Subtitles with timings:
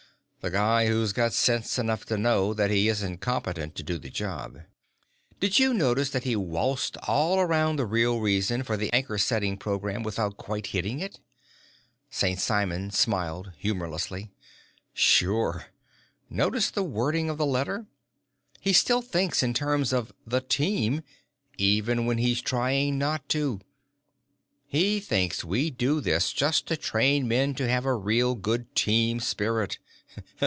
[0.43, 4.09] The guy who's got sense enough to know that he isn't competent to do the
[4.09, 4.61] job."
[5.39, 9.55] "Did you notice that he waltzed all around the real reason for the anchor setting
[9.55, 11.19] program without quite hitting it?"
[12.09, 12.39] St.
[12.39, 14.31] Simon smiled humorlessly.
[14.95, 15.67] "Sure.
[16.27, 17.85] Notice the wording of the letter.
[18.59, 21.03] He still thinks in terms of the Team,
[21.59, 23.61] even when he's trying not to.
[24.65, 29.19] He thinks we do this just to train men to have a real good Team
[29.19, 29.77] Spirit.